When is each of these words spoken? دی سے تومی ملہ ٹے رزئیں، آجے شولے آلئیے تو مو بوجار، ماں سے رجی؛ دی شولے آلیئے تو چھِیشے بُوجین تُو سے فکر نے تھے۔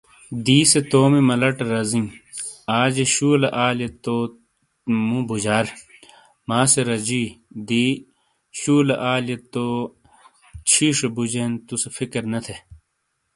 دی 0.45 0.59
سے 0.71 0.79
تومی 0.91 1.21
ملہ 1.27 1.49
ٹے 1.57 1.63
رزئیں، 1.73 2.07
آجے 2.79 3.05
شولے 3.13 3.49
آلئیے 3.65 3.89
تو 4.03 4.15
مو 5.07 5.17
بوجار، 5.29 5.65
ماں 6.47 6.65
سے 6.71 6.81
رجی؛ 6.89 7.23
دی 7.67 7.85
شولے 8.59 8.95
آلیئے 9.13 9.37
تو 9.53 9.65
چھِیشے 10.69 11.07
بُوجین 11.15 11.51
تُو 11.65 11.73
سے 11.81 11.89
فکر 11.97 12.23
نے 12.31 12.39
تھے۔ 12.45 12.55